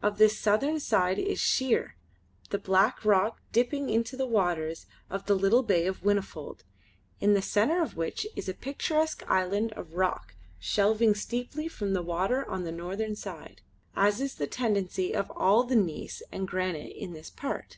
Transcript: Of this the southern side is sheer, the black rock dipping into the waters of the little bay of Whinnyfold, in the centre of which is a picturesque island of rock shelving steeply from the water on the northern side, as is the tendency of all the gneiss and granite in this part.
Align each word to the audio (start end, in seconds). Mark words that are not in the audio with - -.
Of 0.00 0.16
this 0.16 0.32
the 0.32 0.38
southern 0.40 0.80
side 0.80 1.18
is 1.18 1.38
sheer, 1.38 1.94
the 2.48 2.56
black 2.58 3.04
rock 3.04 3.42
dipping 3.52 3.90
into 3.90 4.16
the 4.16 4.24
waters 4.24 4.86
of 5.10 5.26
the 5.26 5.34
little 5.34 5.62
bay 5.62 5.86
of 5.86 6.00
Whinnyfold, 6.00 6.60
in 7.20 7.34
the 7.34 7.42
centre 7.42 7.82
of 7.82 7.94
which 7.94 8.26
is 8.34 8.48
a 8.48 8.54
picturesque 8.54 9.22
island 9.28 9.74
of 9.74 9.96
rock 9.96 10.34
shelving 10.58 11.14
steeply 11.14 11.68
from 11.68 11.92
the 11.92 12.00
water 12.00 12.48
on 12.48 12.64
the 12.64 12.72
northern 12.72 13.16
side, 13.16 13.60
as 13.94 14.18
is 14.18 14.36
the 14.36 14.46
tendency 14.46 15.12
of 15.14 15.30
all 15.32 15.64
the 15.64 15.76
gneiss 15.76 16.22
and 16.32 16.48
granite 16.48 16.96
in 16.96 17.12
this 17.12 17.28
part. 17.28 17.76